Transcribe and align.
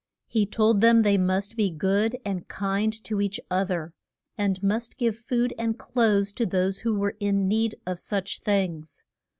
He 0.25 0.47
told 0.47 0.81
them 0.81 1.03
they 1.03 1.19
must 1.19 1.55
be 1.55 1.69
good 1.69 2.17
and 2.25 2.47
kind 2.47 2.91
to 3.03 3.21
each 3.21 3.39
oth 3.51 3.69
er, 3.69 3.93
and 4.35 4.63
must 4.63 4.97
give 4.97 5.15
food 5.15 5.53
and 5.59 5.77
clothes 5.77 6.31
to 6.31 6.47
those 6.47 6.79
who 6.79 6.95
were 6.97 7.13
in 7.19 7.47
need 7.47 7.75
of 7.85 7.99
such 7.99 8.39
things. 8.39 9.03